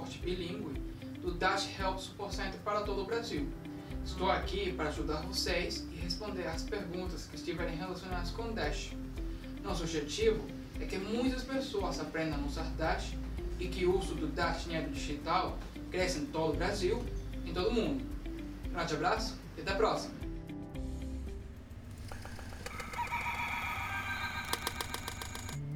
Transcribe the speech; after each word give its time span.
suporte 0.00 0.18
bilíngue 0.18 0.80
do 1.20 1.32
Dash 1.32 1.68
Help 1.78 1.98
Support 1.98 2.32
Center 2.32 2.58
para 2.60 2.80
todo 2.80 3.02
o 3.02 3.04
Brasil. 3.04 3.46
Estou 4.04 4.30
aqui 4.30 4.72
para 4.72 4.88
ajudar 4.88 5.20
vocês 5.22 5.86
e 5.92 5.96
responder 5.96 6.46
as 6.46 6.62
perguntas 6.62 7.26
que 7.26 7.36
estiverem 7.36 7.76
relacionadas 7.76 8.30
com 8.30 8.52
Dash. 8.52 8.92
Nosso 9.62 9.82
objetivo 9.82 10.42
é 10.80 10.86
que 10.86 10.96
muitas 10.96 11.42
pessoas 11.42 12.00
aprendam 12.00 12.42
a 12.42 12.46
usar 12.46 12.70
Dash 12.78 13.14
e 13.58 13.68
que 13.68 13.84
o 13.84 13.98
uso 13.98 14.14
do 14.14 14.28
Dash 14.28 14.64
Dinheiro 14.64 14.90
Digital 14.90 15.58
cresça 15.90 16.18
em 16.18 16.26
todo 16.26 16.54
o 16.54 16.56
Brasil, 16.56 17.04
em 17.44 17.52
todo 17.52 17.68
o 17.68 17.74
mundo. 17.74 18.02
Um 18.66 18.72
grande 18.72 18.94
abraço 18.94 19.36
e 19.58 19.60
até 19.60 19.72
a 19.72 19.76
próxima! 19.76 20.19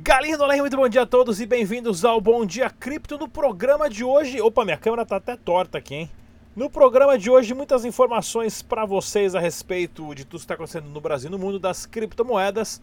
Galinha 0.06 0.36
do 0.36 0.44
Além, 0.44 0.60
muito 0.60 0.76
bom 0.76 0.86
dia 0.86 1.00
a 1.00 1.06
todos 1.06 1.40
e 1.40 1.46
bem-vindos 1.46 2.04
ao 2.04 2.20
Bom 2.20 2.44
Dia 2.44 2.68
Cripto. 2.68 3.16
No 3.16 3.26
programa 3.26 3.88
de 3.88 4.04
hoje, 4.04 4.38
opa, 4.38 4.62
minha 4.62 4.76
câmera 4.76 5.06
tá 5.06 5.16
até 5.16 5.34
torta 5.34 5.78
aqui, 5.78 5.94
hein? 5.94 6.10
No 6.54 6.68
programa 6.68 7.16
de 7.16 7.30
hoje, 7.30 7.54
muitas 7.54 7.86
informações 7.86 8.60
para 8.60 8.84
vocês 8.84 9.34
a 9.34 9.40
respeito 9.40 10.14
de 10.14 10.26
tudo 10.26 10.40
que 10.40 10.44
está 10.44 10.52
acontecendo 10.52 10.90
no 10.90 11.00
Brasil 11.00 11.30
no 11.30 11.38
mundo 11.38 11.58
das 11.58 11.86
criptomoedas. 11.86 12.82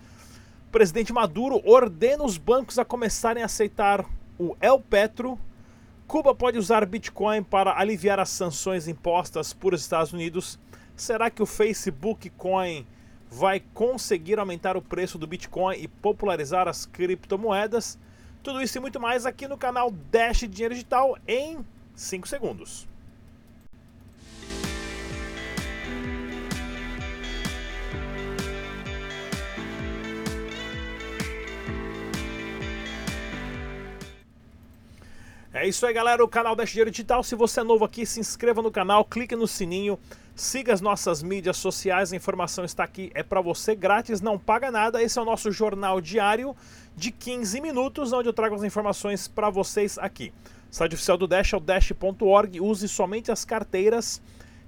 O 0.67 0.71
presidente 0.71 1.13
Maduro 1.13 1.61
ordena 1.63 2.23
os 2.23 2.39
bancos 2.39 2.79
a 2.79 2.83
começarem 2.83 3.43
a 3.43 3.45
aceitar 3.45 4.03
o 4.39 4.57
El 4.59 4.79
Petro. 4.79 5.37
Cuba 6.07 6.33
pode 6.33 6.57
usar 6.57 6.83
Bitcoin 6.87 7.43
para 7.43 7.79
aliviar 7.79 8.19
as 8.19 8.29
sanções 8.29 8.87
impostas 8.87 9.53
por 9.53 9.75
Estados 9.75 10.11
Unidos. 10.11 10.59
Será 10.95 11.29
que 11.29 11.43
o 11.43 11.45
Facebook 11.45 12.31
Coin 12.31 12.83
vai 13.31 13.61
conseguir 13.73 14.37
aumentar 14.37 14.75
o 14.75 14.81
preço 14.81 15.17
do 15.17 15.25
Bitcoin 15.25 15.77
e 15.77 15.87
popularizar 15.87 16.67
as 16.67 16.85
criptomoedas? 16.85 17.97
Tudo 18.43 18.61
isso 18.61 18.77
e 18.77 18.81
muito 18.81 18.99
mais 18.99 19.25
aqui 19.25 19.47
no 19.47 19.57
canal 19.57 19.89
Dash 19.89 20.39
Dinheiro 20.41 20.73
Digital 20.73 21.17
em 21.25 21.65
5 21.95 22.27
segundos. 22.27 22.91
É 35.53 35.67
isso 35.67 35.85
aí, 35.85 35.93
galera. 35.93 36.23
O 36.23 36.27
canal 36.27 36.55
Dash 36.55 36.71
Dinheiro 36.71 36.91
Digital. 36.91 37.23
Se 37.23 37.35
você 37.35 37.59
é 37.59 37.63
novo 37.63 37.85
aqui, 37.85 38.05
se 38.05 38.19
inscreva 38.19 38.61
no 38.61 38.71
canal, 38.71 39.05
clique 39.05 39.35
no 39.35 39.47
sininho, 39.47 39.97
siga 40.41 40.73
as 40.73 40.81
nossas 40.81 41.21
mídias 41.21 41.57
sociais. 41.57 42.11
A 42.11 42.15
informação 42.15 42.65
está 42.65 42.83
aqui, 42.83 43.11
é 43.13 43.21
para 43.21 43.39
você, 43.41 43.75
grátis, 43.75 44.21
não 44.21 44.39
paga 44.39 44.71
nada. 44.71 45.01
Esse 45.01 45.19
é 45.19 45.21
o 45.21 45.25
nosso 45.25 45.51
jornal 45.51 46.01
diário 46.01 46.55
de 46.95 47.11
15 47.11 47.61
minutos, 47.61 48.11
onde 48.11 48.27
eu 48.27 48.33
trago 48.33 48.55
as 48.55 48.63
informações 48.63 49.27
para 49.27 49.51
vocês 49.51 49.99
aqui. 49.99 50.33
O 50.71 50.75
site 50.75 50.95
oficial 50.95 51.15
do 51.15 51.27
Dash 51.27 51.53
é 51.53 51.57
o 51.57 51.59
dash.org. 51.59 52.59
Use 52.59 52.89
somente 52.89 53.31
as 53.31 53.45
carteiras 53.45 54.19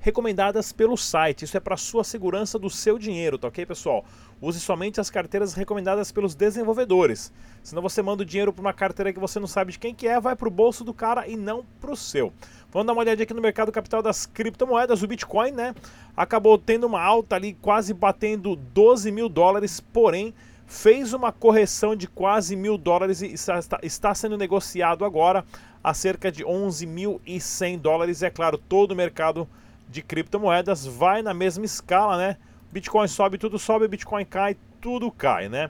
recomendadas 0.04 0.74
pelo 0.74 0.98
site. 0.98 1.46
Isso 1.46 1.56
é 1.56 1.62
para 1.62 1.78
sua 1.78 2.04
segurança 2.04 2.60
do 2.60 2.70
seu 2.70 3.00
dinheiro, 3.00 3.38
tá 3.38 3.48
ok, 3.48 3.66
pessoal? 3.66 4.04
Use 4.42 4.60
somente 4.60 5.00
as 5.00 5.10
carteiras 5.10 5.54
recomendadas 5.54 6.12
pelos 6.12 6.36
desenvolvedores. 6.36 7.32
Senão 7.64 7.82
você 7.82 8.02
manda 8.02 8.22
o 8.22 8.26
dinheiro 8.26 8.52
para 8.52 8.60
uma 8.60 8.74
carteira 8.74 9.14
que 9.14 9.20
você 9.20 9.40
não 9.40 9.48
sabe 9.48 9.72
de 9.72 9.80
quem 9.80 9.96
que 9.96 10.06
é, 10.06 10.20
vai 10.20 10.36
para 10.36 10.50
o 10.50 10.52
bolso 10.52 10.84
do 10.84 10.94
cara 10.94 11.26
e 11.26 11.38
não 11.38 11.66
para 11.80 11.90
o 11.90 11.96
seu. 11.96 12.34
Vamos 12.70 12.86
dar 12.86 12.92
uma 12.92 13.02
olhadinha 13.02 13.24
aqui 13.24 13.34
no 13.34 13.42
mercado 13.42 13.72
capital 13.72 14.02
das 14.02 14.26
criptomoedas. 14.26 15.02
O 15.02 15.08
Bitcoin, 15.08 15.52
né? 15.52 15.74
Acabou 16.18 16.58
tendo 16.58 16.86
uma 16.86 17.02
alta 17.02 17.38
ali, 17.38 17.54
quase 17.54 17.94
batendo 17.94 18.58
12 18.58 19.10
mil 19.10 19.30
dólares, 19.30 19.80
porém 19.80 20.34
fez 20.68 21.14
uma 21.14 21.32
correção 21.32 21.96
de 21.96 22.10
quase 22.10 22.58
mil 22.58 22.78
dólares 22.78 23.22
e 23.22 23.28
está, 23.28 23.80
está 23.82 24.14
sendo 24.14 24.38
negociado 24.38 25.06
agora 25.06 25.46
a 25.82 25.94
cerca 25.94 26.30
de 26.30 26.44
11.100 26.44 27.80
dólares. 27.80 28.22
É 28.22 28.30
claro, 28.30 28.58
todo 28.58 28.92
o 28.92 28.96
mercado 28.96 29.48
de 29.90 30.02
criptomoedas 30.02 30.86
vai 30.86 31.22
na 31.22 31.34
mesma 31.34 31.66
escala, 31.66 32.18
né? 32.18 32.38
Bitcoin 32.72 33.08
sobe, 33.08 33.38
tudo 33.38 33.60
sobe, 33.60 33.88
Bitcoin 33.88 34.26
cai, 34.26 34.58
tudo 34.82 35.12
cai, 35.12 35.48
né? 35.48 35.70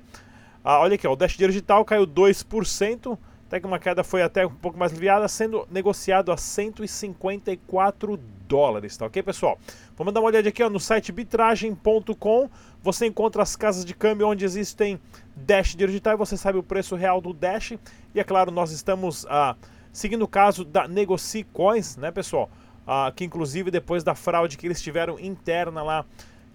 Ah, 0.63 0.79
olha 0.79 0.95
aqui, 0.95 1.05
ó, 1.05 1.11
o 1.11 1.15
Dash 1.15 1.35
Digital 1.35 1.83
caiu 1.83 2.07
2%, 2.07 3.17
até 3.45 3.59
que 3.59 3.67
uma 3.67 3.77
queda 3.77 4.03
foi 4.03 4.21
até 4.21 4.47
um 4.47 4.55
pouco 4.55 4.77
mais 4.77 4.93
aliviada, 4.93 5.27
sendo 5.27 5.67
negociado 5.69 6.31
a 6.31 6.37
154 6.37 8.17
dólares, 8.47 8.95
tá 8.95 9.05
ok, 9.05 9.21
pessoal? 9.21 9.59
Vamos 9.97 10.13
dar 10.13 10.21
uma 10.21 10.27
olhada 10.27 10.47
aqui 10.47 10.63
ó, 10.63 10.69
no 10.69 10.79
site 10.79 11.11
bitragem.com, 11.11 12.49
você 12.81 13.05
encontra 13.05 13.43
as 13.43 13.57
casas 13.57 13.83
de 13.83 13.93
câmbio 13.93 14.29
onde 14.29 14.45
existem 14.45 14.97
Dash 15.35 15.75
Digital, 15.75 16.17
você 16.17 16.37
sabe 16.37 16.57
o 16.57 16.63
preço 16.63 16.95
real 16.95 17.19
do 17.19 17.33
Dash, 17.33 17.73
e 18.15 18.19
é 18.19 18.23
claro, 18.23 18.49
nós 18.49 18.71
estamos 18.71 19.25
ah, 19.29 19.57
seguindo 19.91 20.21
o 20.21 20.27
caso 20.27 20.63
da 20.63 20.87
Negoci 20.87 21.43
Coins, 21.43 21.97
né, 21.97 22.09
pessoal? 22.09 22.49
Ah, 22.85 23.11
que 23.15 23.23
inclusive 23.23 23.71
depois 23.71 24.03
da 24.03 24.13
fraude 24.13 24.57
que 24.57 24.67
eles 24.67 24.81
tiveram 24.81 25.19
interna 25.19 25.81
lá, 25.81 26.05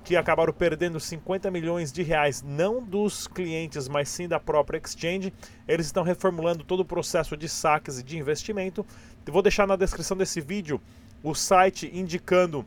que 0.04 0.16
acabaram 0.16 0.52
perdendo 0.52 0.98
50 0.98 1.50
milhões 1.50 1.92
de 1.92 2.02
reais, 2.02 2.42
não 2.42 2.82
dos 2.82 3.26
clientes, 3.26 3.88
mas 3.88 4.08
sim 4.08 4.28
da 4.28 4.40
própria 4.40 4.78
exchange, 4.78 5.32
eles 5.66 5.86
estão 5.86 6.02
reformulando 6.02 6.64
todo 6.64 6.80
o 6.80 6.84
processo 6.84 7.36
de 7.36 7.48
saques 7.48 7.98
e 7.98 8.02
de 8.02 8.16
investimento. 8.18 8.86
Eu 9.26 9.32
vou 9.32 9.42
deixar 9.42 9.66
na 9.66 9.76
descrição 9.76 10.16
desse 10.16 10.40
vídeo 10.40 10.80
o 11.22 11.34
site 11.34 11.90
indicando 11.92 12.64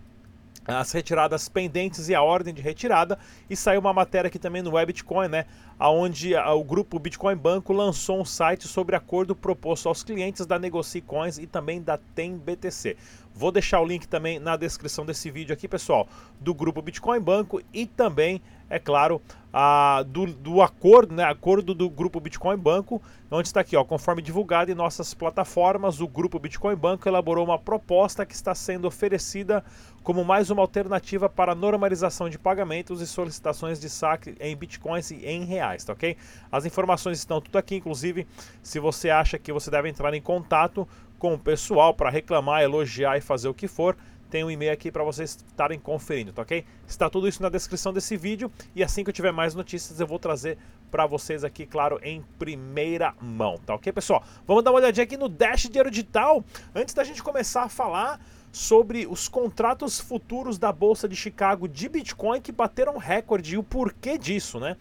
as 0.65 0.91
retiradas 0.91 1.49
pendentes 1.49 2.07
e 2.07 2.13
a 2.13 2.21
ordem 2.21 2.53
de 2.53 2.61
retirada 2.61 3.17
e 3.49 3.55
saiu 3.55 3.79
uma 3.79 3.93
matéria 3.93 4.27
aqui 4.27 4.37
também 4.37 4.61
no 4.61 4.75
Webitcoin, 4.75 5.27
né, 5.27 5.45
aonde 5.79 6.35
o 6.35 6.63
grupo 6.63 6.99
Bitcoin 6.99 7.35
Banco 7.35 7.73
lançou 7.73 8.21
um 8.21 8.25
site 8.25 8.67
sobre 8.67 8.95
acordo 8.95 9.35
proposto 9.35 9.89
aos 9.89 10.03
clientes 10.03 10.45
da 10.45 10.59
Negoci 10.59 11.01
Coins 11.01 11.39
e 11.39 11.47
também 11.47 11.81
da 11.81 11.97
Tem 11.97 12.37
BTC. 12.37 12.95
Vou 13.41 13.51
deixar 13.51 13.81
o 13.81 13.85
link 13.87 14.07
também 14.07 14.37
na 14.37 14.55
descrição 14.55 15.03
desse 15.03 15.31
vídeo 15.31 15.51
aqui, 15.51 15.67
pessoal, 15.67 16.07
do 16.39 16.53
grupo 16.53 16.79
Bitcoin 16.79 17.19
Banco 17.19 17.59
e 17.73 17.87
também, 17.87 18.39
é 18.69 18.77
claro, 18.77 19.19
a, 19.51 20.05
do, 20.07 20.27
do 20.27 20.61
acordo, 20.61 21.15
né, 21.15 21.23
acordo 21.23 21.73
do 21.73 21.89
grupo 21.89 22.19
Bitcoin 22.19 22.55
Banco, 22.55 23.01
onde 23.31 23.47
está 23.47 23.61
aqui, 23.61 23.75
ó, 23.75 23.83
conforme 23.83 24.21
divulgado 24.21 24.71
em 24.71 24.75
nossas 24.75 25.15
plataformas, 25.15 25.99
o 26.01 26.07
grupo 26.07 26.37
Bitcoin 26.37 26.75
Banco 26.75 27.09
elaborou 27.09 27.43
uma 27.43 27.57
proposta 27.57 28.27
que 28.27 28.35
está 28.35 28.53
sendo 28.53 28.87
oferecida 28.87 29.63
como 30.03 30.23
mais 30.23 30.51
uma 30.51 30.61
alternativa 30.61 31.27
para 31.27 31.55
normalização 31.55 32.29
de 32.29 32.37
pagamentos 32.37 33.01
e 33.01 33.07
solicitações 33.07 33.79
de 33.79 33.89
saque 33.89 34.35
em 34.39 34.55
bitcoins 34.55 35.09
e 35.09 35.25
em 35.25 35.45
reais, 35.45 35.83
tá 35.83 35.93
ok? 35.93 36.15
As 36.51 36.65
informações 36.65 37.17
estão 37.17 37.41
tudo 37.41 37.57
aqui, 37.57 37.77
inclusive, 37.77 38.27
se 38.61 38.79
você 38.79 39.09
acha 39.09 39.39
que 39.39 39.51
você 39.51 39.71
deve 39.71 39.89
entrar 39.89 40.13
em 40.13 40.21
contato 40.21 40.87
com 41.21 41.35
o 41.35 41.39
pessoal 41.39 41.93
para 41.93 42.09
reclamar, 42.09 42.63
elogiar 42.63 43.15
e 43.15 43.21
fazer 43.21 43.47
o 43.47 43.53
que 43.53 43.67
for, 43.67 43.95
tem 44.27 44.43
um 44.43 44.49
e-mail 44.49 44.73
aqui 44.73 44.91
para 44.91 45.03
vocês 45.03 45.37
estarem 45.47 45.77
conferindo, 45.77 46.33
tá 46.33 46.41
ok? 46.41 46.65
Está 46.87 47.11
tudo 47.11 47.27
isso 47.27 47.43
na 47.43 47.49
descrição 47.49 47.93
desse 47.93 48.17
vídeo 48.17 48.51
e 48.75 48.83
assim 48.83 49.03
que 49.03 49.11
eu 49.11 49.13
tiver 49.13 49.31
mais 49.31 49.53
notícias 49.53 49.99
eu 49.99 50.07
vou 50.07 50.17
trazer 50.17 50.57
para 50.91 51.07
vocês 51.07 51.45
aqui, 51.45 51.65
claro, 51.65 51.97
em 52.03 52.21
primeira 52.37 53.15
mão, 53.21 53.57
tá 53.57 53.73
ok, 53.73 53.93
pessoal? 53.93 54.21
Vamos 54.45 54.61
dar 54.61 54.71
uma 54.71 54.79
olhadinha 54.79 55.05
aqui 55.05 55.15
no 55.15 55.29
Dash 55.29 55.63
Dinheiro 55.63 55.89
Digital 55.89 56.43
antes 56.75 56.93
da 56.93 57.05
gente 57.05 57.23
começar 57.23 57.63
a 57.63 57.69
falar 57.69 58.19
sobre 58.51 59.07
os 59.07 59.29
contratos 59.29 60.01
futuros 60.01 60.57
da 60.57 60.73
Bolsa 60.73 61.07
de 61.07 61.15
Chicago 61.15 61.69
de 61.69 61.87
Bitcoin 61.87 62.41
que 62.41 62.51
bateram 62.51 62.97
recorde 62.97 63.55
e 63.55 63.57
o 63.57 63.63
porquê 63.63 64.17
disso, 64.17 64.59
né? 64.59 64.75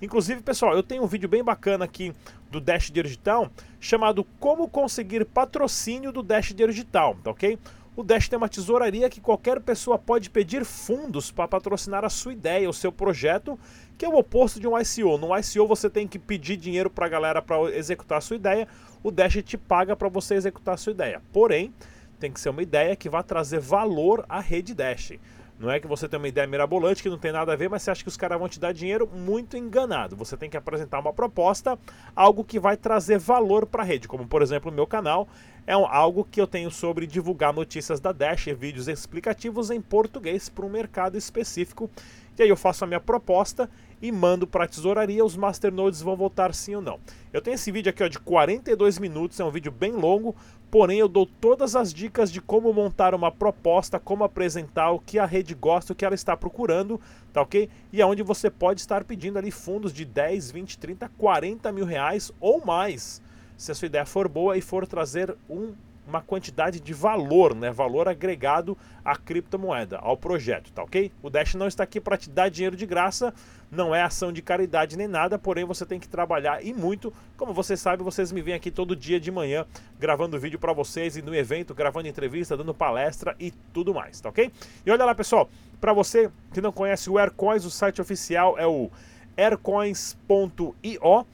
Inclusive, 0.00 0.40
pessoal, 0.42 0.74
eu 0.74 0.82
tenho 0.82 1.02
um 1.02 1.06
vídeo 1.08 1.28
bem 1.28 1.42
bacana 1.42 1.84
aqui 1.84 2.14
do 2.50 2.60
Dash 2.60 2.90
Digital 2.90 3.50
chamado 3.80 4.22
Como 4.38 4.68
Conseguir 4.68 5.24
Patrocínio 5.24 6.12
do 6.12 6.22
Dash 6.22 6.52
Digital, 6.52 7.16
tá 7.24 7.30
ok? 7.30 7.58
O 7.96 8.02
Dash 8.04 8.28
tem 8.28 8.36
uma 8.36 8.48
tesouraria 8.48 9.08
que 9.08 9.22
qualquer 9.22 9.58
pessoa 9.58 9.98
pode 9.98 10.28
pedir 10.28 10.66
fundos 10.66 11.30
para 11.30 11.48
patrocinar 11.48 12.04
a 12.04 12.10
sua 12.10 12.34
ideia, 12.34 12.68
o 12.68 12.74
seu 12.74 12.92
projeto, 12.92 13.58
que 13.96 14.04
é 14.04 14.08
o 14.08 14.16
oposto 14.16 14.60
de 14.60 14.66
um 14.66 14.78
ICO. 14.78 15.18
No 15.18 15.36
ICO 15.36 15.66
você 15.66 15.88
tem 15.88 16.06
que 16.06 16.18
pedir 16.18 16.56
dinheiro 16.56 16.90
para 16.90 17.06
a 17.06 17.08
galera 17.08 17.42
para 17.42 17.58
executar 17.76 18.18
a 18.18 18.20
sua 18.20 18.36
ideia, 18.36 18.68
o 19.02 19.10
Dash 19.10 19.42
te 19.42 19.56
paga 19.56 19.96
para 19.96 20.08
você 20.08 20.34
executar 20.34 20.74
a 20.74 20.76
sua 20.76 20.92
ideia. 20.92 21.22
Porém, 21.32 21.72
tem 22.18 22.30
que 22.30 22.40
ser 22.40 22.50
uma 22.50 22.62
ideia 22.62 22.96
que 22.96 23.08
vá 23.08 23.22
trazer 23.22 23.60
valor 23.60 24.24
à 24.28 24.40
rede 24.40 24.74
Dash. 24.74 25.12
Não 25.58 25.70
é 25.70 25.80
que 25.80 25.86
você 25.86 26.06
tem 26.06 26.18
uma 26.18 26.28
ideia 26.28 26.46
mirabolante 26.46 27.02
que 27.02 27.08
não 27.08 27.16
tem 27.16 27.32
nada 27.32 27.54
a 27.54 27.56
ver, 27.56 27.70
mas 27.70 27.82
você 27.82 27.90
acha 27.90 28.02
que 28.02 28.08
os 28.08 28.16
caras 28.16 28.38
vão 28.38 28.46
te 28.46 28.60
dar 28.60 28.72
dinheiro 28.72 29.08
muito 29.10 29.56
enganado. 29.56 30.14
Você 30.14 30.36
tem 30.36 30.50
que 30.50 30.56
apresentar 30.56 30.98
uma 30.98 31.14
proposta, 31.14 31.78
algo 32.14 32.44
que 32.44 32.60
vai 32.60 32.76
trazer 32.76 33.18
valor 33.18 33.64
para 33.64 33.82
a 33.82 33.86
rede, 33.86 34.06
como 34.06 34.26
por 34.26 34.42
exemplo 34.42 34.70
o 34.70 34.74
meu 34.74 34.86
canal 34.86 35.26
é 35.66 35.76
um, 35.76 35.84
algo 35.86 36.24
que 36.24 36.40
eu 36.40 36.46
tenho 36.46 36.70
sobre 36.70 37.06
divulgar 37.06 37.52
notícias 37.52 37.98
da 38.00 38.12
Dash 38.12 38.46
e 38.46 38.54
vídeos 38.54 38.86
explicativos 38.86 39.70
em 39.70 39.80
português 39.80 40.48
para 40.48 40.64
um 40.64 40.70
mercado 40.70 41.16
específico. 41.18 41.90
E 42.38 42.42
aí 42.42 42.48
eu 42.48 42.56
faço 42.56 42.84
a 42.84 42.86
minha 42.86 43.00
proposta 43.00 43.68
e 44.00 44.12
mando 44.12 44.46
para 44.46 44.64
a 44.64 44.68
tesouraria, 44.68 45.24
os 45.24 45.36
masternodes 45.36 46.02
vão 46.02 46.16
votar 46.16 46.54
sim 46.54 46.74
ou 46.74 46.82
não. 46.82 46.98
Eu 47.32 47.40
tenho 47.40 47.54
esse 47.54 47.72
vídeo 47.72 47.90
aqui 47.90 48.02
ó, 48.02 48.08
de 48.08 48.18
42 48.18 48.98
minutos, 48.98 49.40
é 49.40 49.44
um 49.44 49.50
vídeo 49.50 49.72
bem 49.72 49.92
longo, 49.92 50.34
porém 50.70 50.98
eu 50.98 51.08
dou 51.08 51.26
todas 51.26 51.74
as 51.74 51.92
dicas 51.92 52.30
de 52.30 52.40
como 52.40 52.72
montar 52.72 53.14
uma 53.14 53.30
proposta, 53.30 53.98
como 53.98 54.24
apresentar 54.24 54.90
o 54.90 55.00
que 55.00 55.18
a 55.18 55.26
rede 55.26 55.54
gosta, 55.54 55.92
o 55.92 55.96
que 55.96 56.04
ela 56.04 56.14
está 56.14 56.36
procurando, 56.36 57.00
tá 57.32 57.42
ok? 57.42 57.68
E 57.92 58.02
aonde 58.02 58.22
você 58.22 58.50
pode 58.50 58.80
estar 58.80 59.04
pedindo 59.04 59.38
ali 59.38 59.50
fundos 59.50 59.92
de 59.92 60.04
10, 60.04 60.50
20, 60.50 60.78
30, 60.78 61.08
40 61.16 61.72
mil 61.72 61.84
reais 61.84 62.30
ou 62.40 62.64
mais 62.64 63.20
se 63.56 63.72
a 63.72 63.74
sua 63.74 63.86
ideia 63.86 64.04
for 64.04 64.28
boa 64.28 64.56
e 64.56 64.60
for 64.60 64.86
trazer 64.86 65.34
um 65.48 65.72
uma 66.06 66.20
quantidade 66.20 66.80
de 66.80 66.94
valor, 66.94 67.54
né? 67.54 67.70
Valor 67.70 68.08
agregado 68.08 68.78
à 69.04 69.16
criptomoeda, 69.16 69.98
ao 69.98 70.16
projeto, 70.16 70.72
tá 70.72 70.82
ok? 70.82 71.10
O 71.22 71.28
Dash 71.28 71.54
não 71.54 71.66
está 71.66 71.82
aqui 71.82 72.00
para 72.00 72.16
te 72.16 72.30
dar 72.30 72.48
dinheiro 72.48 72.76
de 72.76 72.86
graça, 72.86 73.34
não 73.70 73.94
é 73.94 74.02
ação 74.02 74.32
de 74.32 74.40
caridade 74.40 74.96
nem 74.96 75.08
nada, 75.08 75.38
porém 75.38 75.64
você 75.64 75.84
tem 75.84 75.98
que 75.98 76.08
trabalhar 76.08 76.64
e 76.64 76.72
muito. 76.72 77.12
Como 77.36 77.52
você 77.52 77.76
sabe, 77.76 78.02
vocês 78.02 78.30
me 78.30 78.40
vêm 78.40 78.54
aqui 78.54 78.70
todo 78.70 78.94
dia 78.94 79.18
de 79.18 79.30
manhã 79.30 79.66
gravando 79.98 80.38
vídeo 80.38 80.58
para 80.58 80.72
vocês 80.72 81.16
e 81.16 81.22
no 81.22 81.34
evento, 81.34 81.74
gravando 81.74 82.06
entrevista, 82.06 82.56
dando 82.56 82.72
palestra 82.72 83.34
e 83.40 83.50
tudo 83.72 83.92
mais, 83.92 84.20
tá 84.20 84.28
ok? 84.28 84.52
E 84.84 84.90
olha 84.90 85.04
lá, 85.04 85.14
pessoal, 85.14 85.48
para 85.80 85.92
você 85.92 86.30
que 86.52 86.60
não 86.60 86.72
conhece 86.72 87.10
o 87.10 87.18
Aircoins, 87.18 87.64
o 87.64 87.70
site 87.70 88.00
oficial 88.00 88.58
é 88.58 88.66
o 88.66 88.90
aircoins.io 89.36 91.26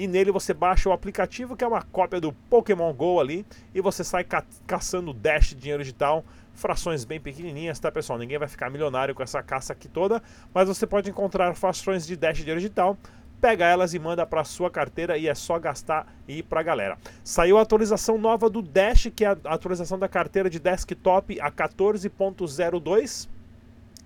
e 0.00 0.06
nele 0.06 0.32
você 0.32 0.54
baixa 0.54 0.88
o 0.88 0.92
aplicativo 0.92 1.54
que 1.54 1.62
é 1.62 1.68
uma 1.68 1.82
cópia 1.82 2.18
do 2.18 2.32
Pokémon 2.32 2.90
Go 2.94 3.20
ali 3.20 3.44
e 3.74 3.82
você 3.82 4.02
sai 4.02 4.24
ca 4.24 4.42
caçando 4.66 5.12
Dash 5.12 5.54
dinheiro 5.54 5.82
digital, 5.82 6.24
frações 6.54 7.04
bem 7.04 7.20
pequenininhas, 7.20 7.78
tá 7.78 7.92
pessoal? 7.92 8.18
Ninguém 8.18 8.38
vai 8.38 8.48
ficar 8.48 8.70
milionário 8.70 9.14
com 9.14 9.22
essa 9.22 9.42
caça 9.42 9.74
aqui 9.74 9.88
toda, 9.88 10.22
mas 10.54 10.66
você 10.66 10.86
pode 10.86 11.10
encontrar 11.10 11.54
frações 11.54 12.06
de 12.06 12.16
Dash 12.16 12.38
dinheiro 12.38 12.58
digital 12.58 12.96
pega 13.42 13.66
elas 13.66 13.92
e 13.92 13.98
manda 13.98 14.26
para 14.26 14.42
sua 14.44 14.70
carteira 14.70 15.18
e 15.18 15.26
é 15.26 15.34
só 15.34 15.58
gastar 15.58 16.06
e 16.28 16.38
ir 16.38 16.42
para 16.42 16.62
galera. 16.62 16.98
Saiu 17.24 17.56
a 17.56 17.62
atualização 17.62 18.18
nova 18.18 18.50
do 18.50 18.60
Dash, 18.60 19.10
que 19.14 19.24
é 19.24 19.28
a 19.28 19.36
atualização 19.44 19.98
da 19.98 20.08
carteira 20.08 20.48
de 20.50 20.58
desktop 20.58 21.40
a 21.40 21.50
14.02 21.50 23.28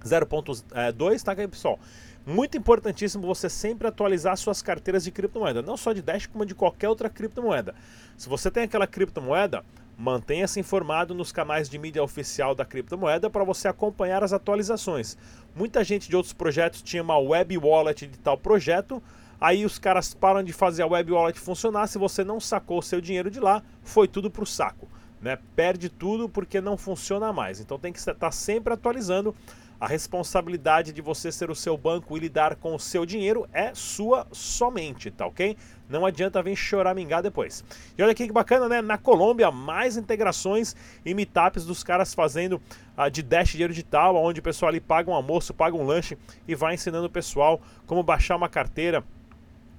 0.2, 0.05 1.23
tá 1.23 1.33
aqui, 1.33 1.49
pessoal? 1.49 1.79
Muito 2.27 2.57
importantíssimo 2.57 3.27
você 3.27 3.51
sempre 3.51 3.87
atualizar 3.87 4.35
suas 4.39 4.63
carteiras 4.63 5.05
de 5.05 5.11
criptomoeda, 5.11 5.61
não 5.61 5.77
só 5.77 5.93
de 5.93 6.01
Dash, 6.01 6.27
como 6.27 6.47
de 6.47 6.55
qualquer 6.55 6.89
outra 6.89 7.11
criptomoeda. 7.11 7.75
Se 8.17 8.31
você 8.31 8.51
tem 8.51 8.63
aquela 8.63 8.87
criptomoeda, 8.87 9.63
mantenha-se 9.99 10.59
informado 10.59 11.15
nos 11.15 11.31
canais 11.31 11.69
de 11.69 11.79
mídia 11.79 12.03
oficial 12.03 12.55
da 12.55 12.65
criptomoeda 12.65 13.29
para 13.29 13.45
você 13.45 13.69
acompanhar 13.69 14.25
as 14.25 14.33
atualizações. 14.33 15.19
Muita 15.55 15.85
gente 15.85 16.09
de 16.09 16.17
outros 16.17 16.33
projetos 16.33 16.81
tinha 16.81 17.03
uma 17.03 17.19
web 17.19 17.59
wallet 17.59 18.07
de 18.07 18.19
tal 18.19 18.39
projeto, 18.39 19.03
aí 19.39 19.67
os 19.67 19.79
caras 19.79 20.15
param 20.15 20.43
de 20.43 20.55
fazer 20.55 20.83
a 20.83 20.87
web 20.87 21.13
wallet 21.13 21.39
funcionar, 21.39 21.87
se 21.89 21.99
você 21.99 22.25
não 22.25 22.41
sacou 22.41 22.79
o 22.79 22.83
seu 22.83 23.03
dinheiro 23.03 23.31
de 23.31 23.39
lá, 23.39 23.63
foi 23.83 24.09
tudo 24.09 24.31
para 24.31 24.45
o 24.45 24.47
saco. 24.47 24.89
Né? 25.21 25.39
Perde 25.55 25.91
tudo 25.91 26.27
porque 26.27 26.59
não 26.59 26.79
funciona 26.79 27.35
mais. 27.35 27.61
Então 27.61 27.79
tem 27.79 27.93
que 27.93 27.99
estar 27.99 28.31
sempre 28.31 28.73
atualizando 28.73 29.35
a 29.85 29.87
responsabilidade 29.87 30.95
de 30.95 31.03
você 31.03 31.31
ser 31.31 31.51
o 31.51 31.55
seu 31.55 31.77
banco 31.77 32.17
e 32.17 32.21
lidar 32.21 32.57
com 32.57 32.75
o 32.75 32.79
seu 32.79 33.05
dinheiro 33.05 33.47
é 33.53 33.75
sua 33.75 34.27
somente, 34.33 35.11
tá 35.11 35.27
ok? 35.27 35.59
Não 35.91 36.07
adianta 36.07 36.43
vir 36.43 36.57
choramingar 36.57 37.23
depois. 37.23 37.63
E 37.97 38.03
olha 38.03 38.13
aqui 38.13 38.27
que 38.27 38.33
bacana, 38.33 38.67
né? 38.67 38.81
Na 38.81 38.97
Colômbia, 38.97 39.51
mais 39.51 39.99
integrações 39.99 40.75
e 41.05 41.13
meetups 41.13 41.67
dos 41.67 41.85
caras 41.85 42.15
fazendo 42.15 42.63
uh, 42.97 43.11
de 43.11 43.23
Dash 43.23 43.51
dinheiro 43.51 43.75
digital, 43.75 44.17
onde 44.17 44.41
o 44.41 44.43
pessoal 44.43 44.71
ali 44.71 44.81
paga 44.81 45.11
um 45.11 45.15
almoço, 45.15 45.53
paga 45.53 45.77
um 45.77 45.85
lanche 45.85 46.17
e 46.49 46.55
vai 46.55 46.73
ensinando 46.73 47.07
o 47.07 47.11
pessoal 47.11 47.61
como 47.87 48.03
baixar 48.03 48.37
uma 48.37 48.49
carteira, 48.49 49.05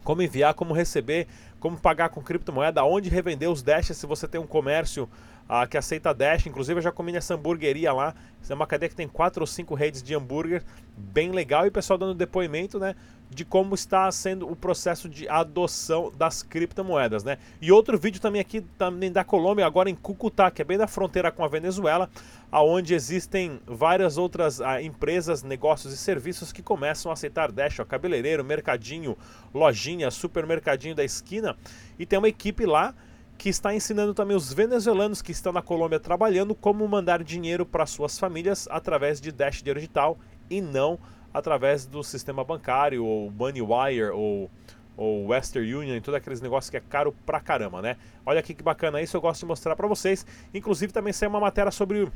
como 0.03 0.21
enviar, 0.21 0.53
como 0.53 0.71
receber, 0.71 1.27
como 1.59 1.77
pagar 1.77 2.09
com 2.09 2.21
criptomoeda, 2.21 2.83
onde 2.83 3.09
revender 3.09 3.49
os 3.49 3.63
Dash 3.63 3.87
se 3.87 4.05
você 4.05 4.27
tem 4.27 4.39
um 4.39 4.45
comércio 4.45 5.09
uh, 5.49 5.67
que 5.67 5.77
aceita 5.77 6.13
Dash. 6.13 6.45
Inclusive 6.45 6.79
eu 6.79 6.83
já 6.83 6.91
comi 6.91 7.11
nessa 7.11 7.35
hamburgueria 7.35 7.91
lá. 7.93 8.13
É 8.47 8.53
uma 8.53 8.67
cadeia 8.67 8.89
que 8.89 8.95
tem 8.95 9.07
quatro 9.07 9.41
ou 9.41 9.47
cinco 9.47 9.73
redes 9.73 10.03
de 10.03 10.13
hambúrguer, 10.13 10.63
bem 10.95 11.31
legal. 11.31 11.65
E 11.65 11.69
o 11.69 11.71
pessoal 11.71 11.97
dando 11.97 12.13
depoimento, 12.13 12.77
né? 12.77 12.95
De 13.27 13.43
como 13.43 13.73
está 13.73 14.11
sendo 14.11 14.47
o 14.47 14.55
processo 14.55 15.09
de 15.09 15.27
adoção 15.27 16.11
das 16.15 16.43
criptomoedas, 16.43 17.23
né? 17.23 17.39
E 17.59 17.71
outro 17.71 17.97
vídeo 17.97 18.21
também 18.21 18.39
aqui 18.39 18.61
também 18.77 19.11
da 19.11 19.23
Colômbia, 19.23 19.65
agora 19.65 19.89
em 19.89 19.95
Cucutá, 19.95 20.51
que 20.51 20.61
é 20.61 20.65
bem 20.65 20.77
da 20.77 20.85
fronteira 20.85 21.31
com 21.31 21.43
a 21.43 21.47
Venezuela, 21.47 22.07
aonde 22.51 22.93
existem 22.93 23.59
várias 23.65 24.15
outras 24.15 24.61
ah, 24.61 24.79
empresas, 24.79 25.41
negócios 25.41 25.91
e 25.91 25.97
serviços 25.97 26.53
que 26.53 26.61
começam 26.61 27.09
a 27.09 27.13
aceitar 27.13 27.51
Dash, 27.51 27.79
ó, 27.79 27.85
cabeleireiro, 27.85 28.45
mercadinho, 28.45 29.17
lojinha, 29.51 30.11
supermercadinho 30.11 30.93
da 30.93 31.03
esquina, 31.03 31.57
e 31.97 32.05
tem 32.05 32.19
uma 32.19 32.29
equipe 32.29 32.63
lá 32.63 32.93
que 33.37 33.49
está 33.49 33.73
ensinando 33.73 34.13
também 34.13 34.35
os 34.35 34.51
venezuelanos 34.51 35.21
que 35.21 35.31
estão 35.31 35.51
na 35.51 35.61
Colômbia 35.61 35.99
trabalhando 35.99 36.55
como 36.55 36.87
mandar 36.87 37.23
dinheiro 37.23 37.65
para 37.65 37.85
suas 37.85 38.17
famílias 38.17 38.67
através 38.71 39.19
de 39.19 39.31
Dash 39.31 39.57
Dinheiro 39.57 39.79
Digital 39.79 40.17
e 40.49 40.61
não 40.61 40.97
através 41.33 41.85
do 41.85 42.01
sistema 42.03 42.43
bancário 42.43 43.03
ou 43.03 43.29
MoneyWire 43.29 44.11
ou, 44.13 44.49
ou 44.95 45.27
Western 45.27 45.75
Union 45.75 45.95
e 45.95 46.01
todos 46.01 46.17
aqueles 46.17 46.39
negócios 46.39 46.69
que 46.69 46.77
é 46.77 46.81
caro 46.81 47.13
pra 47.25 47.41
caramba, 47.41 47.81
né? 47.81 47.97
Olha 48.25 48.39
aqui 48.39 48.53
que 48.53 48.63
bacana 48.63 49.01
isso, 49.01 49.17
eu 49.17 49.21
gosto 49.21 49.41
de 49.41 49.47
mostrar 49.47 49.75
para 49.75 49.87
vocês. 49.87 50.25
Inclusive 50.53 50.93
também 50.93 51.11
saiu 51.11 51.29
uma 51.29 51.39
matéria 51.39 51.71
sobre 51.71 52.09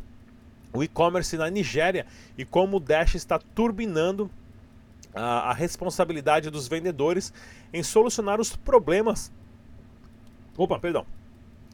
o 0.72 0.84
e-commerce 0.84 1.36
na 1.36 1.50
Nigéria 1.50 2.06
e 2.38 2.46
como 2.46 2.78
o 2.78 2.80
Dash 2.80 3.16
está 3.16 3.38
turbinando 3.38 4.32
a, 5.14 5.50
a 5.50 5.54
responsabilidade 5.54 6.50
dos 6.50 6.68
vendedores 6.68 7.34
em 7.74 7.84
solucionar 7.84 8.40
os 8.40 8.56
problemas 8.56 9.32
opa, 10.64 10.78
perdão, 10.78 11.06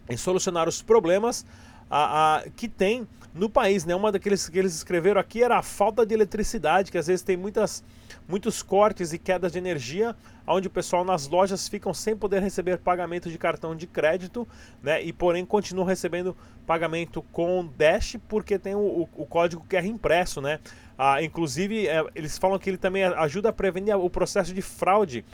em 0.10 0.16
solucionar 0.16 0.70
os 0.70 0.82
problemas 0.82 1.46
a, 1.90 2.38
a, 2.38 2.50
que 2.56 2.68
tem 2.68 3.08
no 3.34 3.50
país. 3.50 3.84
Né? 3.84 3.96
Uma 3.96 4.12
daqueles 4.12 4.48
que 4.48 4.58
eles 4.58 4.76
escreveram 4.76 5.20
aqui 5.20 5.44
era 5.44 5.58
a 5.58 5.62
falta 5.64 6.06
de 6.06 6.14
eletricidade, 6.14 6.92
que 6.92 6.98
às 6.98 7.08
vezes 7.08 7.24
tem 7.24 7.36
muitas, 7.36 7.84
muitos 8.28 8.62
cortes 8.62 9.12
e 9.12 9.18
quedas 9.18 9.52
de 9.52 9.58
energia, 9.58 10.16
onde 10.48 10.68
o 10.68 10.70
pessoal 10.70 11.04
nas 11.04 11.28
lojas 11.28 11.68
ficam 11.68 11.94
sem 11.94 12.16
poder 12.16 12.42
receber 12.42 12.78
pagamento 12.78 13.30
de 13.30 13.38
cartão 13.38 13.76
de 13.76 13.88
crédito, 13.88 14.48
né? 14.84 15.02
e 15.02 15.12
porém 15.12 15.44
continuam 15.46 15.88
recebendo 15.88 16.38
pagamento 16.68 17.24
com 17.32 17.68
Dash, 17.76 18.18
porque 18.30 18.60
tem 18.60 18.76
o, 18.76 18.80
o, 18.80 19.10
o 19.16 19.26
código 19.26 19.66
QR 19.68 19.86
impresso. 19.86 20.42
Né? 20.42 20.60
Ah, 20.98 21.24
inclusive, 21.24 21.88
é, 21.88 22.06
eles 22.14 22.38
falam 22.38 22.60
que 22.60 22.70
ele 22.70 22.78
também 22.78 23.04
ajuda 23.04 23.50
a 23.50 23.54
prevenir 23.54 23.98
o 23.98 24.10
processo 24.10 24.54
de 24.54 24.62
fraude 24.62 25.26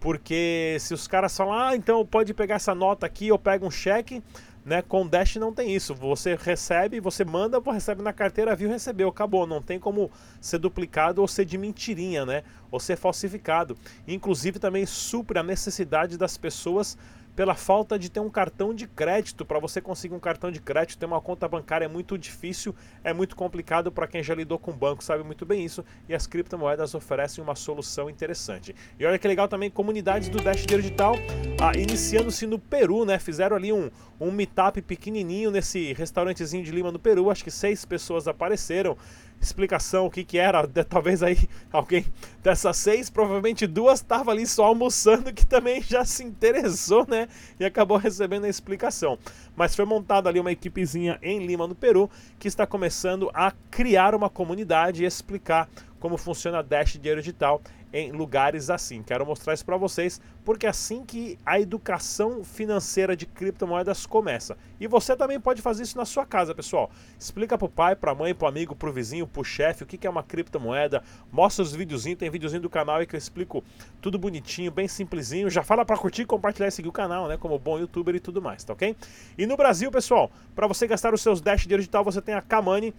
porque 0.00 0.78
se 0.80 0.94
os 0.94 1.06
caras 1.06 1.36
falam, 1.36 1.52
ah, 1.52 1.76
então 1.76 2.04
pode 2.04 2.32
pegar 2.32 2.54
essa 2.56 2.74
nota 2.74 3.04
aqui, 3.04 3.28
eu 3.28 3.38
pego 3.38 3.66
um 3.66 3.70
cheque, 3.70 4.22
né? 4.64 4.82
Com 4.82 5.06
Dash 5.06 5.36
não 5.36 5.52
tem 5.52 5.74
isso. 5.74 5.94
Você 5.94 6.36
recebe, 6.40 7.00
você 7.00 7.24
manda, 7.24 7.60
recebe 7.60 8.02
na 8.02 8.12
carteira, 8.12 8.56
viu, 8.56 8.70
recebeu, 8.70 9.08
acabou. 9.08 9.46
Não 9.46 9.60
tem 9.60 9.78
como 9.78 10.10
ser 10.40 10.58
duplicado 10.58 11.20
ou 11.20 11.28
ser 11.28 11.44
de 11.44 11.58
mentirinha, 11.58 12.24
né? 12.24 12.42
Ou 12.70 12.80
ser 12.80 12.96
falsificado. 12.96 13.76
Inclusive 14.08 14.58
também 14.58 14.86
supre 14.86 15.38
a 15.38 15.42
necessidade 15.42 16.16
das 16.16 16.36
pessoas 16.36 16.96
pela 17.40 17.54
falta 17.54 17.98
de 17.98 18.10
ter 18.10 18.20
um 18.20 18.28
cartão 18.28 18.74
de 18.74 18.86
crédito. 18.86 19.46
Para 19.46 19.58
você 19.58 19.80
conseguir 19.80 20.14
um 20.14 20.20
cartão 20.20 20.50
de 20.50 20.60
crédito, 20.60 20.98
ter 20.98 21.06
uma 21.06 21.22
conta 21.22 21.48
bancária 21.48 21.86
é 21.86 21.88
muito 21.88 22.18
difícil, 22.18 22.74
é 23.02 23.14
muito 23.14 23.34
complicado 23.34 23.90
para 23.90 24.06
quem 24.06 24.22
já 24.22 24.34
lidou 24.34 24.58
com 24.58 24.70
banco, 24.72 25.02
sabe 25.02 25.24
muito 25.24 25.46
bem 25.46 25.64
isso. 25.64 25.82
E 26.06 26.14
as 26.14 26.26
criptomoedas 26.26 26.94
oferecem 26.94 27.42
uma 27.42 27.54
solução 27.54 28.10
interessante. 28.10 28.76
E 28.98 29.06
olha 29.06 29.18
que 29.18 29.26
legal 29.26 29.48
também, 29.48 29.70
comunidades 29.70 30.28
do 30.28 30.36
Dash 30.36 30.66
Digital, 30.66 31.14
ah, 31.58 31.72
iniciando-se 31.74 32.46
no 32.46 32.58
Peru, 32.58 33.06
né? 33.06 33.18
Fizeram 33.18 33.56
ali 33.56 33.72
um, 33.72 33.90
um 34.20 34.30
meetup 34.30 34.82
pequenininho 34.82 35.50
nesse 35.50 35.92
restaurantezinho 35.94 36.62
de 36.62 36.70
Lima 36.70 36.92
no 36.92 36.98
Peru, 36.98 37.30
acho 37.30 37.42
que 37.42 37.50
seis 37.50 37.84
pessoas 37.84 38.28
apareceram 38.28 38.96
explicação 39.40 40.04
o 40.04 40.10
que 40.10 40.22
que 40.22 40.36
era, 40.36 40.68
talvez 40.84 41.22
aí 41.22 41.48
alguém 41.72 42.04
dessas 42.42 42.76
seis, 42.76 43.08
provavelmente 43.08 43.66
duas 43.66 44.00
estava 44.00 44.30
ali 44.30 44.46
só 44.46 44.64
almoçando 44.64 45.32
que 45.32 45.46
também 45.46 45.80
já 45.80 46.04
se 46.04 46.22
interessou, 46.22 47.06
né? 47.08 47.26
E 47.58 47.64
acabou 47.64 47.96
recebendo 47.96 48.44
a 48.44 48.48
explicação. 48.48 49.18
Mas 49.56 49.74
foi 49.74 49.86
montada 49.86 50.28
ali 50.28 50.38
uma 50.38 50.52
equipezinha 50.52 51.18
em 51.22 51.46
Lima, 51.46 51.66
no 51.66 51.74
Peru, 51.74 52.10
que 52.38 52.48
está 52.48 52.66
começando 52.66 53.30
a 53.32 53.52
criar 53.70 54.14
uma 54.14 54.28
comunidade 54.28 55.02
e 55.02 55.06
explicar 55.06 55.68
como 55.98 56.16
funciona 56.16 56.58
a 56.58 56.62
Dash 56.62 56.94
Dinheiro 56.94 57.20
Digital 57.20 57.60
em 57.92 58.12
lugares 58.12 58.70
assim. 58.70 59.02
Quero 59.02 59.26
mostrar 59.26 59.54
isso 59.54 59.64
para 59.64 59.76
vocês, 59.76 60.20
porque 60.44 60.66
é 60.66 60.70
assim 60.70 61.04
que 61.04 61.38
a 61.44 61.60
educação 61.60 62.44
financeira 62.44 63.16
de 63.16 63.26
criptomoedas 63.26 64.06
começa. 64.06 64.56
E 64.78 64.86
você 64.86 65.16
também 65.16 65.40
pode 65.40 65.60
fazer 65.60 65.82
isso 65.82 65.96
na 65.96 66.04
sua 66.04 66.24
casa, 66.24 66.54
pessoal. 66.54 66.90
Explica 67.18 67.58
pro 67.58 67.68
pai, 67.68 67.96
pra 67.96 68.14
mãe, 68.14 68.34
pro 68.34 68.46
amigo, 68.46 68.74
pro 68.74 68.92
vizinho, 68.92 69.26
pro 69.26 69.44
chefe 69.44 69.82
o 69.82 69.86
que 69.86 70.06
é 70.06 70.10
uma 70.10 70.22
criptomoeda. 70.22 71.02
Mostra 71.32 71.62
os 71.62 71.74
videozinhos, 71.74 72.18
tem 72.18 72.30
videozinho 72.30 72.62
do 72.62 72.70
canal 72.70 72.96
aí 72.96 73.06
que 73.06 73.14
eu 73.14 73.18
explico 73.18 73.62
tudo 74.00 74.18
bonitinho, 74.18 74.70
bem 74.70 74.88
simplesinho. 74.88 75.50
Já 75.50 75.62
fala 75.62 75.84
para 75.84 75.96
curtir, 75.96 76.24
compartilhar 76.24 76.68
e 76.68 76.70
seguir 76.70 76.88
o 76.88 76.92
canal, 76.92 77.28
né? 77.28 77.36
Como 77.36 77.58
bom 77.58 77.78
youtuber 77.78 78.14
e 78.14 78.20
tudo 78.20 78.40
mais, 78.40 78.64
tá 78.64 78.72
ok? 78.72 78.96
E 79.36 79.46
no 79.46 79.56
Brasil, 79.56 79.90
pessoal, 79.90 80.30
para 80.54 80.66
você 80.66 80.86
gastar 80.86 81.12
os 81.12 81.20
seus 81.20 81.40
Dash 81.40 81.66
digital, 81.66 82.04
você 82.04 82.22
tem 82.22 82.34
a 82.34 82.42
kamani.com.br 82.42 82.90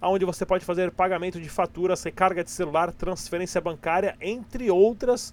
onde 0.00 0.24
você 0.24 0.46
pode 0.46 0.64
fazer 0.64 0.90
pagamento 0.90 1.40
de 1.40 1.48
faturas, 1.48 2.02
recarga 2.02 2.44
de 2.44 2.50
celular, 2.50 2.92
transferência 2.92 3.60
bancária, 3.60 4.16
entre 4.20 4.70
outras 4.70 5.32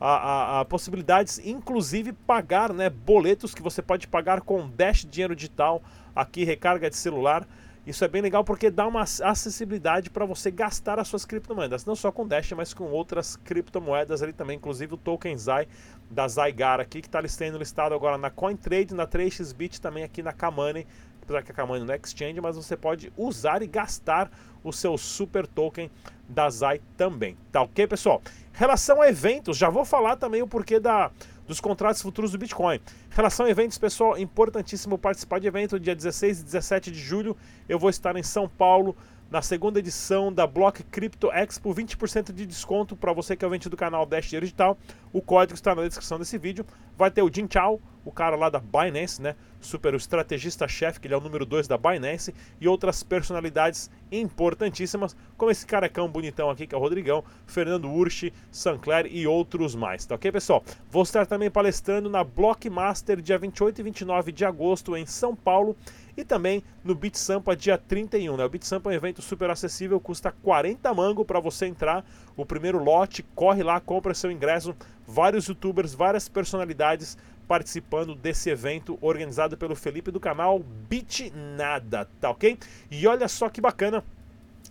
a, 0.00 0.06
a, 0.08 0.60
a 0.60 0.64
possibilidades, 0.64 1.38
inclusive 1.38 2.12
pagar 2.12 2.72
né, 2.72 2.88
boletos 2.90 3.54
que 3.54 3.62
você 3.62 3.82
pode 3.82 4.06
pagar 4.06 4.40
com 4.40 4.68
Dash 4.68 5.04
Dinheiro 5.04 5.34
Digital, 5.34 5.82
aqui 6.14 6.44
recarga 6.44 6.88
de 6.88 6.96
celular. 6.96 7.46
Isso 7.86 8.04
é 8.04 8.08
bem 8.08 8.20
legal 8.20 8.42
porque 8.42 8.68
dá 8.68 8.84
uma 8.84 9.02
acessibilidade 9.02 10.10
para 10.10 10.24
você 10.24 10.50
gastar 10.50 10.98
as 10.98 11.06
suas 11.06 11.24
criptomoedas, 11.24 11.84
não 11.84 11.94
só 11.94 12.10
com 12.10 12.26
Dash, 12.26 12.50
mas 12.52 12.74
com 12.74 12.84
outras 12.90 13.36
criptomoedas 13.36 14.22
ali 14.22 14.32
também, 14.32 14.56
inclusive 14.56 14.94
o 14.94 14.96
token 14.96 15.38
Zai 15.38 15.68
da 16.10 16.26
Zygar 16.26 16.80
aqui, 16.80 17.00
que 17.00 17.06
está 17.06 17.26
sendo 17.28 17.58
listado 17.58 17.94
agora 17.94 18.18
na 18.18 18.28
CoinTrade, 18.28 18.92
na 18.92 19.06
3xBit, 19.06 19.78
também 19.78 20.02
aqui 20.02 20.20
na 20.20 20.32
Kamani, 20.32 20.84
apesar 21.26 21.42
que 21.42 21.50
a 21.50 21.54
Kamani 21.54 21.84
não 21.84 21.92
é 21.92 21.98
exchange, 22.02 22.40
mas 22.40 22.56
você 22.56 22.76
pode 22.76 23.12
usar 23.16 23.60
e 23.60 23.66
gastar 23.66 24.30
o 24.62 24.72
seu 24.72 24.96
super 24.96 25.46
token 25.46 25.90
da 26.28 26.48
Zai 26.48 26.80
também. 26.96 27.36
Tá 27.50 27.62
ok, 27.62 27.86
pessoal? 27.86 28.22
Relação 28.52 29.02
a 29.02 29.08
eventos, 29.08 29.56
já 29.56 29.68
vou 29.68 29.84
falar 29.84 30.16
também 30.16 30.40
o 30.40 30.46
porquê 30.46 30.80
da 30.80 31.10
dos 31.46 31.60
contratos 31.60 32.02
futuros 32.02 32.32
do 32.32 32.38
Bitcoin. 32.38 32.80
Relação 33.10 33.46
a 33.46 33.50
eventos, 33.50 33.78
pessoal, 33.78 34.18
importantíssimo 34.18 34.98
participar 34.98 35.38
de 35.38 35.46
evento 35.46 35.78
dia 35.78 35.94
16 35.94 36.40
e 36.40 36.44
17 36.44 36.90
de 36.90 36.98
julho. 36.98 37.36
Eu 37.68 37.78
vou 37.78 37.88
estar 37.88 38.16
em 38.16 38.22
São 38.22 38.48
Paulo 38.48 38.96
na 39.30 39.42
segunda 39.42 39.78
edição 39.78 40.32
da 40.32 40.46
Block 40.46 40.82
Crypto 40.84 41.30
Expo, 41.32 41.72
20% 41.72 42.32
de 42.32 42.46
desconto 42.46 42.96
para 42.96 43.12
você 43.12 43.36
que 43.36 43.44
é 43.44 43.46
ouvinte 43.46 43.68
do 43.68 43.76
canal 43.76 44.06
Dash 44.06 44.26
Digital. 44.26 44.76
O 45.12 45.22
código 45.22 45.54
está 45.54 45.74
na 45.74 45.82
descrição 45.82 46.18
desse 46.18 46.36
vídeo. 46.36 46.66
Vai 46.96 47.10
ter 47.10 47.22
o 47.22 47.32
Jin 47.32 47.46
Chao, 47.48 47.80
o 48.06 48.12
cara 48.12 48.36
lá 48.36 48.48
da 48.48 48.60
Binance, 48.60 49.20
né? 49.20 49.34
Super 49.60 49.92
estrategista-chefe, 49.94 51.00
que 51.00 51.08
ele 51.08 51.14
é 51.14 51.16
o 51.16 51.20
número 51.20 51.44
2 51.44 51.66
da 51.66 51.76
Binance, 51.76 52.32
e 52.60 52.68
outras 52.68 53.02
personalidades 53.02 53.90
importantíssimas, 54.12 55.16
como 55.36 55.50
esse 55.50 55.66
carecão 55.66 56.08
bonitão 56.08 56.48
aqui, 56.48 56.68
que 56.68 56.74
é 56.74 56.78
o 56.78 56.80
Rodrigão, 56.80 57.24
Fernando 57.46 57.90
Urchi, 57.90 58.32
Sancler 58.50 59.06
e 59.10 59.26
outros 59.26 59.74
mais, 59.74 60.06
tá 60.06 60.14
ok, 60.14 60.30
pessoal? 60.30 60.62
Vou 60.88 61.02
estar 61.02 61.26
também 61.26 61.50
palestrando 61.50 62.08
na 62.08 62.22
Blockmaster 62.22 63.20
dia 63.20 63.36
28 63.36 63.80
e 63.80 63.82
29 63.82 64.30
de 64.30 64.44
agosto 64.44 64.96
em 64.96 65.04
São 65.04 65.34
Paulo 65.34 65.76
e 66.16 66.24
também 66.24 66.64
no 66.82 66.94
Beat 66.94 67.16
Sampa 67.16 67.54
dia 67.54 67.76
31. 67.76 68.36
Né? 68.36 68.44
O 68.44 68.48
Beat 68.48 68.64
Sampa 68.64 68.90
é 68.90 68.92
um 68.92 68.96
evento 68.96 69.20
super 69.20 69.50
acessível, 69.50 70.00
custa 70.00 70.32
40 70.32 70.92
mango 70.94 71.24
para 71.24 71.38
você 71.38 71.66
entrar. 71.66 72.04
O 72.36 72.46
primeiro 72.46 72.82
lote, 72.82 73.22
corre 73.34 73.62
lá, 73.62 73.78
compra 73.80 74.14
seu 74.14 74.30
ingresso. 74.30 74.74
Vários 75.06 75.46
youtubers, 75.46 75.94
várias 75.94 76.28
personalidades 76.28 77.18
participando 77.46 78.14
desse 78.14 78.50
evento 78.50 78.98
organizado 79.00 79.56
pelo 79.56 79.76
Felipe 79.76 80.10
do 80.10 80.20
canal 80.20 80.58
Beat 80.58 81.32
Nada, 81.56 82.08
tá 82.20 82.30
ok? 82.30 82.58
E 82.90 83.06
olha 83.06 83.28
só 83.28 83.48
que 83.48 83.60
bacana 83.60 84.02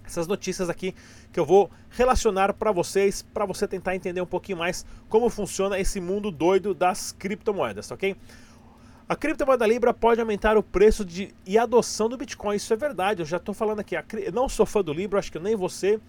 essas 0.05 0.27
notícias 0.27 0.69
aqui 0.69 0.93
que 1.31 1.39
eu 1.39 1.45
vou 1.45 1.69
relacionar 1.89 2.53
para 2.53 2.71
vocês, 2.71 3.21
para 3.33 3.45
você 3.45 3.67
tentar 3.67 3.95
entender 3.95 4.21
um 4.21 4.25
pouquinho 4.25 4.57
mais 4.57 4.85
como 5.09 5.29
funciona 5.29 5.79
esse 5.79 5.99
mundo 5.99 6.31
doido 6.31 6.73
das 6.73 7.11
criptomoedas, 7.11 7.87
tá 7.87 7.95
ok? 7.95 8.15
A 9.07 9.15
criptomoeda 9.15 9.67
Libra 9.67 9.93
pode 9.93 10.19
aumentar 10.19 10.57
o 10.57 10.63
preço 10.63 11.05
de, 11.05 11.33
e 11.45 11.59
adoção 11.59 12.09
do 12.09 12.17
Bitcoin. 12.17 12.55
Isso 12.55 12.73
é 12.73 12.75
verdade, 12.75 13.21
eu 13.21 13.25
já 13.25 13.37
estou 13.37 13.53
falando 13.53 13.79
aqui. 13.79 13.95
Eu 13.95 14.31
não 14.31 14.49
sou 14.49 14.65
fã 14.65 14.81
do 14.81 14.91
Libra, 14.91 15.19
acho 15.19 15.31
que 15.31 15.37
nem 15.37 15.55
você. 15.55 15.99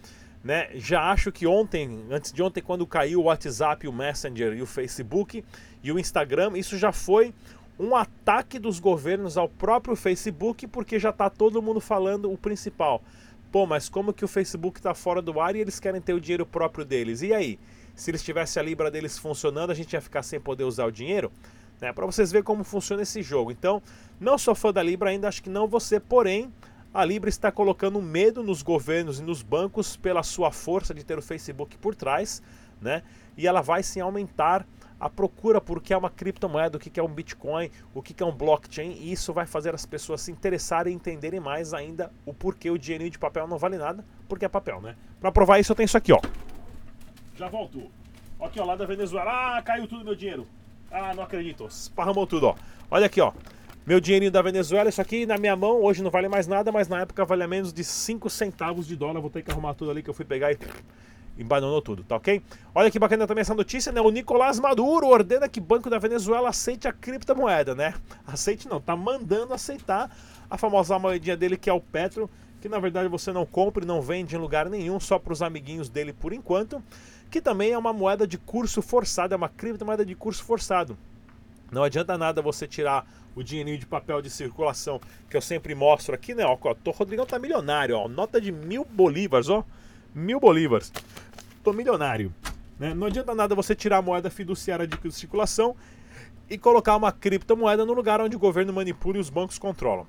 Né? 0.47 0.69
Já 0.75 1.11
acho 1.11 1.33
que 1.33 1.45
ontem, 1.45 2.05
antes 2.09 2.33
de 2.33 2.41
ontem, 2.41 2.61
quando 2.61 2.87
caiu 2.87 3.19
o 3.19 3.25
WhatsApp, 3.25 3.89
o 3.89 3.93
Messenger 3.93 4.53
e 4.53 4.63
o 4.63 4.67
Facebook 4.67 5.45
e 5.83 5.91
o 5.91 5.99
Instagram, 5.99 6.53
isso 6.57 6.79
já 6.79 6.93
foi 6.93 7.35
um 7.77 7.97
ataque 7.97 8.57
dos 8.57 8.79
governos 8.79 9.37
ao 9.37 9.49
próprio 9.49 9.97
Facebook, 9.97 10.69
porque 10.69 11.01
já 11.01 11.11
está 11.11 11.29
todo 11.29 11.61
mundo 11.61 11.81
falando 11.81 12.31
o 12.31 12.39
principal. 12.39 13.03
Pô, 13.51 13.67
mas 13.67 13.89
como 13.89 14.13
que 14.13 14.25
o 14.25 14.29
Facebook 14.29 14.79
está 14.79 14.95
fora 14.95 15.21
do 15.21 15.41
ar 15.41 15.57
e 15.57 15.59
eles 15.59 15.81
querem 15.81 16.01
ter 16.01 16.13
o 16.13 16.21
dinheiro 16.21 16.47
próprio 16.47 16.85
deles? 16.85 17.23
E 17.23 17.35
aí? 17.35 17.59
Se 17.97 18.13
eles 18.13 18.23
tivessem 18.23 18.61
a 18.61 18.65
Libra 18.65 18.89
deles 18.89 19.19
funcionando, 19.19 19.73
a 19.73 19.75
gente 19.75 19.95
ia 19.95 20.01
ficar 20.01 20.23
sem 20.23 20.39
poder 20.39 20.63
usar 20.63 20.87
o 20.87 20.93
dinheiro? 20.93 21.33
né, 21.81 21.93
para 21.93 22.07
vocês 22.07 22.31
verem 22.31 22.45
como 22.45 22.65
funciona 22.65 23.03
esse 23.03 23.23
jogo. 23.23 23.51
Então, 23.51 23.83
não 24.21 24.39
sou 24.39 24.55
fã 24.55 24.73
da 24.73 24.83
Libra 24.83 25.11
ainda, 25.11 25.29
acho 25.29 25.43
que 25.43 25.51
não 25.51 25.67
você, 25.67 26.01
porém, 26.01 26.53
a 26.97 27.05
Libra 27.05 27.29
está 27.29 27.53
colocando 27.53 28.01
medo 28.01 28.43
nos 28.43 28.63
governos 28.63 29.21
e 29.21 29.23
nos 29.23 29.43
bancos 29.43 29.99
pela 29.99 30.23
sua 30.23 30.51
força 30.51 30.95
de 30.95 31.05
ter 31.05 31.19
o 31.19 31.23
Facebook 31.23 31.77
por 31.77 31.95
trás, 31.95 32.43
né? 32.81 33.03
E 33.37 33.47
ela 33.47 33.61
vai 33.61 33.83
sim 33.83 34.01
aumentar 34.01 34.67
a 34.99 35.11
procura 35.11 35.61
por 35.61 35.83
que 35.83 35.93
é 35.93 35.99
uma 35.99 36.09
criptomoeda, 36.09 36.79
o 36.79 36.81
que 36.81 36.99
é 36.99 37.03
um 37.03 37.09
Bitcoin, 37.09 37.71
o 37.93 38.01
que 38.01 38.23
é 38.23 38.25
um 38.25 38.33
blockchain, 38.33 38.93
e 38.93 39.13
isso 39.13 39.31
vai 39.35 39.45
fazer 39.45 39.75
as 39.75 39.85
pessoas 39.85 40.23
se 40.23 40.33
interessarem 40.33 40.95
e 40.95 40.97
entenderem 40.97 41.39
mais 41.39 41.75
ainda 41.75 42.11
o 42.25 42.33
porquê 42.33 42.71
o 42.71 42.79
dinheirinho 42.79 43.11
de 43.11 43.19
papel 43.19 43.47
não 43.47 43.59
vale 43.59 43.77
nada, 43.77 44.03
porque 44.27 44.47
é 44.47 44.49
papel, 44.49 44.81
né? 44.81 44.97
Para 45.21 45.31
provar 45.31 45.59
isso 45.59 45.73
eu 45.73 45.77
tenho 45.77 45.85
isso 45.85 45.99
aqui, 45.99 46.15
ó. 46.15 46.21
Já 47.35 47.47
voltou. 47.47 47.91
Aqui, 48.41 48.59
ó, 48.59 48.65
lá 48.65 48.75
da 48.75 48.87
Venezuela. 48.87 49.59
Ah, 49.59 49.61
caiu 49.61 49.87
tudo 49.87 50.03
meu 50.03 50.15
dinheiro. 50.15 50.47
Ah, 50.91 51.13
não 51.15 51.25
acredito. 51.25 51.67
Esparramou 51.67 52.27
tudo, 52.27 52.47
ó. 52.47 52.57
Olha 52.91 53.05
aqui, 53.05 53.21
ó. 53.21 53.35
Meu 53.87 54.01
dinheirinho 54.01 54.33
da 54.33 54.43
Venezuela, 54.43 54.89
isso 54.89 55.01
aqui 55.01 55.25
na 55.27 55.39
minha 55.39 55.55
mão, 55.55 55.81
hoje 55.81 56.03
não 56.03 56.11
vale 56.11 56.27
mais 56.27 56.49
nada, 56.49 56.73
mas 56.73 56.89
na 56.89 57.03
época 57.03 57.25
valia 57.25 57.47
menos 57.47 57.73
de 57.73 57.85
5 57.85 58.29
centavos 58.29 58.85
de 58.85 58.97
dólar. 58.97 59.21
Vou 59.21 59.31
ter 59.31 59.43
que 59.43 59.51
arrumar 59.53 59.75
tudo 59.75 59.93
ali 59.93 60.03
que 60.03 60.11
eu 60.11 60.15
fui 60.15 60.25
pegar 60.25 60.51
e 60.51 60.59
embananou 61.39 61.81
tudo, 61.81 62.03
tá 62.03 62.17
ok? 62.17 62.43
Olha 62.75 62.91
que 62.91 62.99
bacana 62.99 63.29
também 63.29 63.43
essa 63.43 63.55
notícia, 63.55 63.93
né? 63.93 64.01
O 64.01 64.11
Nicolás 64.11 64.59
Maduro 64.59 65.07
ordena 65.07 65.49
que 65.49 65.61
Banco 65.61 65.89
da 65.89 66.01
Venezuela 66.01 66.49
aceite 66.49 66.89
a 66.89 66.93
criptomoeda, 66.93 67.77
né? 67.77 67.95
Aceite 68.27 68.67
não, 68.67 68.81
tá 68.81 68.97
mandando 68.97 69.55
aceitar 69.55 70.11
a 70.51 70.59
famosa 70.59 70.99
moedinha 70.99 71.37
dele 71.37 71.57
que 71.57 71.71
é 71.71 71.73
o 71.73 71.81
Petro, 71.81 72.29
que 72.61 72.69
na 72.69 72.81
verdade 72.81 73.09
você 73.09 73.31
não 73.31 73.47
compra 73.47 73.85
e 73.85 73.87
não 73.87 74.03
vende 74.03 74.35
em 74.35 74.39
lugar 74.41 74.69
nenhum, 74.69 74.99
só 74.99 75.17
para 75.17 75.33
os 75.33 75.43
amiguinhos 75.43 75.89
dele 75.89 76.13
por 76.13 76.33
enquanto 76.33 76.83
que 77.31 77.41
também 77.41 77.71
é 77.71 77.79
uma 77.79 77.93
moeda 77.93 78.27
de 78.27 78.37
curso 78.37 78.83
forçado, 78.83 79.33
é 79.33 79.37
uma 79.37 79.49
criptomoeda 79.49 80.05
de 80.05 80.17
curso 80.17 80.43
forçado. 80.43 80.99
Não 81.71 81.85
adianta 81.85 82.19
nada 82.19 82.43
você 82.43 82.67
tirar 82.67 83.07
o 83.37 83.43
dinheirinho 83.43 83.79
de 83.79 83.87
papel 83.87 84.21
de 84.21 84.31
circulação 84.31 85.01
que 85.31 85.37
eu 85.37 85.41
sempre 85.41 85.75
mostro 85.75 86.15
aqui, 86.15 86.35
né? 86.35 86.45
Ó, 86.45 86.59
o 86.85 86.91
Rodrigão 86.91 87.25
tá 87.25 87.39
milionário, 87.39 87.97
ó. 87.97 88.09
Nota 88.09 88.41
de 88.41 88.51
mil 88.51 88.85
bolívares, 88.85 89.49
ó. 89.49 89.63
Mil 90.15 90.41
bolívares. 90.41 90.91
Tô 91.63 91.73
milionário. 91.73 92.35
Né? 92.79 92.95
Não 92.95 93.07
adianta 93.07 93.35
nada 93.35 93.55
você 93.55 93.75
tirar 93.75 93.99
a 93.99 94.03
moeda 94.03 94.31
fiduciária 94.31 94.87
de 94.87 95.13
circulação 95.13 95.77
e 96.49 96.57
colocar 96.57 96.97
uma 96.97 97.13
criptomoeda 97.13 97.85
no 97.85 97.93
lugar 97.93 98.21
onde 98.21 98.35
o 98.35 98.39
governo 98.39 98.73
manipula 98.73 99.19
e 99.19 99.21
os 99.21 99.31
bancos 99.31 99.59
controlam 99.59 100.07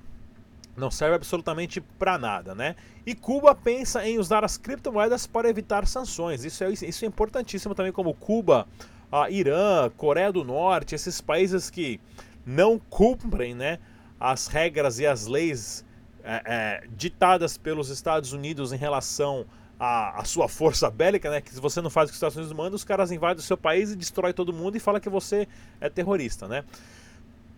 não 0.78 0.90
serve 0.90 1.16
absolutamente 1.16 1.80
para 1.80 2.16
nada, 2.16 2.54
né? 2.54 2.76
E 3.04 3.14
Cuba 3.14 3.54
pensa 3.54 4.06
em 4.06 4.18
usar 4.18 4.44
as 4.44 4.56
criptomoedas 4.56 5.26
para 5.26 5.48
evitar 5.48 5.86
sanções. 5.86 6.44
Isso 6.44 6.62
é, 6.62 6.70
isso 6.70 7.04
é 7.04 7.08
importantíssimo 7.08 7.74
também, 7.74 7.92
como 7.92 8.14
Cuba, 8.14 8.66
a 9.10 9.28
Irã, 9.30 9.90
Coreia 9.96 10.32
do 10.32 10.44
Norte, 10.44 10.94
esses 10.94 11.20
países 11.20 11.68
que 11.68 12.00
não 12.48 12.78
cumprem, 12.78 13.54
né, 13.54 13.78
as 14.18 14.46
regras 14.46 14.98
e 14.98 15.06
as 15.06 15.26
leis 15.26 15.84
é, 16.24 16.42
é, 16.44 16.86
ditadas 16.96 17.56
pelos 17.58 17.90
Estados 17.90 18.32
Unidos 18.32 18.72
em 18.72 18.76
relação 18.76 19.46
à, 19.78 20.20
à, 20.20 20.24
sua 20.24 20.48
força 20.48 20.90
bélica, 20.90 21.30
né? 21.30 21.40
Que 21.40 21.50
se 21.50 21.60
você 21.60 21.80
não 21.80 21.90
faz 21.90 22.08
o 22.08 22.10
que 22.10 22.14
os 22.14 22.16
Estados 22.16 22.36
Unidos 22.36 22.56
mandam, 22.56 22.74
os 22.74 22.84
caras 22.84 23.12
invadem 23.12 23.38
o 23.38 23.42
seu 23.42 23.56
país 23.56 23.92
e 23.92 23.96
destrói 23.96 24.32
todo 24.32 24.52
mundo 24.52 24.76
e 24.76 24.80
fala 24.80 24.98
que 24.98 25.08
você 25.08 25.46
é 25.80 25.88
terrorista, 25.88 26.48
né? 26.48 26.64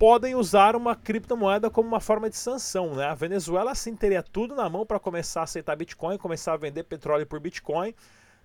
podem 0.01 0.35
usar 0.35 0.75
uma 0.75 0.97
criptomoeda 0.97 1.69
como 1.69 1.87
uma 1.87 2.01
forma 2.01 2.31
de 2.31 2.37
sanção. 2.39 2.95
Né? 2.95 3.05
A 3.05 3.15
Venezuela 3.15 3.75
sim 3.75 3.95
teria 3.95 4.23
tudo 4.23 4.55
na 4.55 4.67
mão 4.67 4.87
para 4.87 4.99
começar 4.99 5.41
a 5.41 5.45
aceitar 5.45 5.77
Bitcoin, 5.77 6.17
começar 6.17 6.55
a 6.55 6.57
vender 6.57 6.85
petróleo 6.85 7.27
por 7.27 7.39
Bitcoin. 7.39 7.95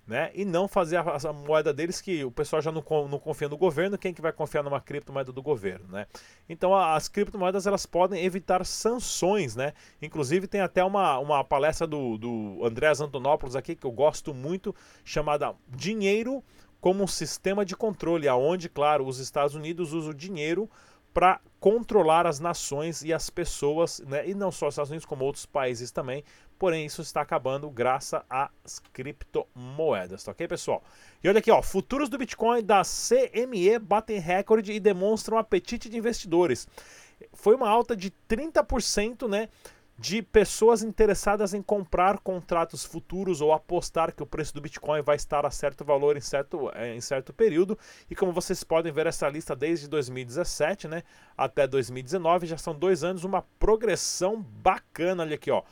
Né? 0.07 0.29
E 0.35 0.45
não 0.45 0.67
fazer 0.67 0.97
a, 0.97 1.01
a, 1.01 1.33
moeda 1.33 1.73
deles 1.73 1.99
que 1.99 2.23
o 2.23 2.29
pessoal 2.29 2.61
já 2.61 2.71
não, 2.71 2.83
não 3.09 3.17
confia 3.17 3.49
no 3.49 3.57
governo, 3.57 3.97
quem 3.97 4.13
que 4.13 4.21
vai 4.21 4.31
confiar 4.31 4.61
numa 4.61 4.79
criptomoeda 4.79 5.31
do 5.31 5.41
governo, 5.41 5.87
né? 5.87 6.05
Então 6.47 6.75
a, 6.75 6.95
as 6.95 7.07
criptomoedas 7.07 7.65
elas 7.65 7.87
podem 7.87 8.23
evitar 8.23 8.63
sanções, 8.67 9.55
né? 9.55 9.73
Inclusive 9.99 10.45
tem 10.45 10.61
até 10.61 10.83
uma, 10.83 11.17
uma 11.17 11.43
palestra 11.43 11.87
do, 11.87 12.19
do 12.19 12.63
Andrés 12.63 13.01
Antonopoulos 13.01 13.55
aqui 13.55 13.75
que 13.75 13.87
eu 13.87 13.91
gosto 13.91 14.31
muito, 14.31 14.75
chamada 15.03 15.55
Dinheiro 15.67 16.43
como 16.85 17.03
um 17.03 17.07
sistema 17.07 17.65
de 17.65 17.75
controle, 17.75 18.27
aonde, 18.27 18.69
claro, 18.69 19.07
os 19.07 19.17
Estados 19.17 19.55
Unidos 19.55 19.91
usam 19.91 20.11
o 20.11 20.13
dinheiro 20.13 20.69
para 21.15 21.39
controlar 21.59 22.27
as 22.27 22.39
nações 22.39 23.01
e 23.01 23.11
as 23.11 23.29
pessoas, 23.29 24.01
né? 24.05 24.29
e 24.29 24.35
não 24.35 24.51
só 24.51 24.67
os 24.67 24.73
Estados 24.73 24.91
Unidos, 24.91 25.05
como 25.05 25.23
outros 25.23 25.47
países 25.47 25.89
também. 25.89 26.23
Porém, 26.57 26.85
isso 26.85 27.01
está 27.01 27.21
acabando 27.21 27.69
graças 27.69 28.21
às 28.29 28.79
criptomoedas, 28.93 30.23
tá 30.23 30.31
ok, 30.31 30.47
pessoal? 30.47 30.83
E 31.23 31.27
olha 31.27 31.39
aqui, 31.39 31.51
ó, 31.51 31.61
futuros 31.61 32.09
do 32.09 32.17
Bitcoin 32.17 32.63
da 32.63 32.81
CME 32.83 33.77
batem 33.79 34.19
recorde 34.19 34.71
e 34.71 34.79
demonstram 34.79 35.37
apetite 35.37 35.89
de 35.89 35.97
investidores. 35.97 36.67
Foi 37.33 37.55
uma 37.55 37.69
alta 37.69 37.95
de 37.95 38.11
30%, 38.29 39.27
né? 39.27 39.49
de 39.97 40.21
pessoas 40.21 40.83
interessadas 40.83 41.53
em 41.53 41.61
comprar 41.61 42.19
contratos 42.19 42.83
futuros 42.83 43.39
ou 43.39 43.53
apostar 43.53 44.13
que 44.13 44.21
o 44.21 44.25
preço 44.25 44.53
do 44.53 44.59
Bitcoin 44.59 45.01
vai 45.01 45.15
estar 45.15 45.45
a 45.45 45.51
certo 45.51 45.85
valor 45.85 46.17
em 46.17 46.21
certo, 46.21 46.69
é, 46.75 46.93
em 46.93 46.99
certo 46.99 47.33
período. 47.33 47.77
E 48.09 48.15
como 48.15 48.33
vocês 48.33 48.63
podem 48.63 48.91
ver 48.91 49.07
essa 49.07 49.29
lista 49.29 49.55
desde 49.55 49.87
2017 49.87 50.87
né, 50.87 51.03
até 51.37 51.65
2019, 51.65 52.45
já 52.45 52.57
são 52.57 52.75
dois 52.75 53.03
anos, 53.03 53.23
uma 53.23 53.41
progressão 53.57 54.41
bacana. 54.41 55.23
Olha 55.23 55.35
aqui, 55.35 55.49
ó, 55.49 55.63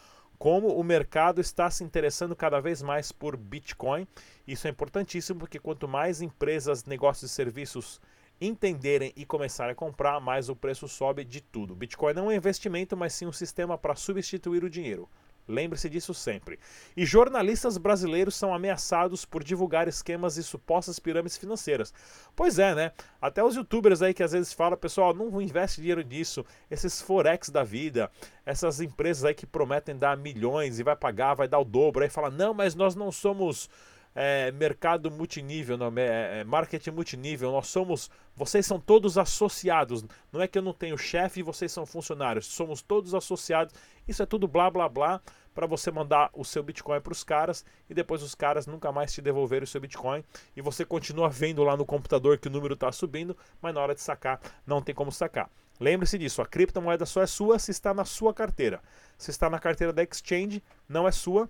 como 0.43 0.77
o 0.77 0.83
mercado 0.83 1.39
está 1.39 1.71
se 1.71 1.85
interessando 1.85 2.35
cada 2.35 2.59
vez 2.59 2.81
mais 2.81 3.13
por 3.13 3.37
Bitcoin. 3.37 4.05
Isso 4.45 4.67
é 4.67 4.69
importantíssimo 4.69 5.39
porque 5.39 5.57
quanto 5.57 5.87
mais 5.87 6.21
empresas, 6.21 6.83
negócios 6.83 7.31
e 7.31 7.33
serviços 7.33 8.01
entenderem 8.41 9.13
e 9.15 9.25
começarem 9.25 9.71
a 9.71 9.75
comprar, 9.75 10.19
mais 10.19 10.49
o 10.49 10.55
preço 10.55 10.85
sobe 10.85 11.23
de 11.23 11.39
tudo. 11.39 11.73
Bitcoin 11.73 12.13
não 12.13 12.29
é 12.29 12.33
um 12.33 12.37
investimento, 12.37 12.97
mas 12.97 13.13
sim 13.13 13.25
um 13.25 13.31
sistema 13.31 13.77
para 13.77 13.95
substituir 13.95 14.65
o 14.65 14.69
dinheiro. 14.69 15.07
Lembre-se 15.47 15.89
disso 15.89 16.13
sempre. 16.13 16.59
E 16.95 17.05
jornalistas 17.05 17.77
brasileiros 17.77 18.35
são 18.35 18.53
ameaçados 18.53 19.25
por 19.25 19.43
divulgar 19.43 19.87
esquemas 19.87 20.37
e 20.37 20.43
supostas 20.43 20.99
pirâmides 20.99 21.37
financeiras. 21.37 21.93
Pois 22.35 22.59
é, 22.59 22.73
né? 22.73 22.91
Até 23.21 23.43
os 23.43 23.55
youtubers 23.55 24.01
aí 24.01 24.13
que 24.13 24.23
às 24.23 24.31
vezes 24.31 24.53
falam, 24.53 24.77
pessoal, 24.77 25.13
não 25.13 25.41
investe 25.41 25.81
dinheiro 25.81 26.01
nisso, 26.01 26.45
esses 26.71 27.01
forex 27.01 27.49
da 27.49 27.63
vida, 27.63 28.09
essas 28.45 28.79
empresas 28.79 29.25
aí 29.25 29.33
que 29.33 29.45
prometem 29.45 29.97
dar 29.97 30.15
milhões 30.17 30.79
e 30.79 30.83
vai 30.83 30.95
pagar, 30.95 31.33
vai 31.33 31.47
dar 31.47 31.59
o 31.59 31.65
dobro, 31.65 32.03
aí 32.03 32.09
fala, 32.09 32.29
não, 32.29 32.53
mas 32.53 32.75
nós 32.75 32.95
não 32.95 33.11
somos 33.11 33.69
é, 34.15 34.51
mercado 34.51 35.09
multinível, 35.09 35.77
não, 35.77 35.91
é, 35.97 36.41
é, 36.41 36.43
marketing 36.43 36.91
multinível. 36.91 37.51
Nós 37.51 37.67
somos, 37.67 38.09
vocês 38.35 38.65
são 38.65 38.79
todos 38.79 39.17
associados. 39.17 40.03
Não 40.31 40.41
é 40.41 40.47
que 40.47 40.57
eu 40.57 40.61
não 40.61 40.73
tenho 40.73 40.97
chefe 40.97 41.39
e 41.39 41.43
vocês 41.43 41.71
são 41.71 41.85
funcionários. 41.85 42.45
Somos 42.45 42.81
todos 42.81 43.13
associados. 43.15 43.73
Isso 44.07 44.21
é 44.21 44.25
tudo 44.25 44.47
blá 44.47 44.69
blá 44.69 44.87
blá 44.87 45.21
para 45.53 45.67
você 45.67 45.91
mandar 45.91 46.29
o 46.33 46.43
seu 46.43 46.63
Bitcoin 46.63 46.99
para 46.99 47.13
os 47.13 47.23
caras 47.23 47.63
e 47.89 47.93
depois 47.93 48.23
os 48.23 48.33
caras 48.33 48.65
nunca 48.65 48.91
mais 48.91 49.13
te 49.13 49.21
devolverem 49.21 49.63
o 49.63 49.67
seu 49.67 49.79
Bitcoin 49.79 50.23
e 50.55 50.61
você 50.61 50.83
continua 50.83 51.29
vendo 51.29 51.63
lá 51.63 51.77
no 51.77 51.85
computador 51.85 52.39
que 52.39 52.47
o 52.47 52.51
número 52.51 52.73
está 52.73 52.91
subindo, 52.91 53.37
mas 53.61 53.73
na 53.73 53.81
hora 53.81 53.93
de 53.93 54.01
sacar 54.01 54.41
não 54.65 54.81
tem 54.81 54.95
como 54.95 55.11
sacar. 55.11 55.49
Lembre-se 55.79 56.17
disso, 56.17 56.41
a 56.41 56.45
criptomoeda 56.45 57.05
só 57.05 57.21
é 57.21 57.27
sua 57.27 57.59
se 57.59 57.71
está 57.71 57.93
na 57.93 58.05
sua 58.05 58.33
carteira. 58.33 58.81
Se 59.17 59.31
está 59.31 59.49
na 59.49 59.59
carteira 59.59 59.91
da 59.91 60.03
exchange, 60.03 60.63
não 60.87 61.07
é 61.07 61.11
sua, 61.11 61.49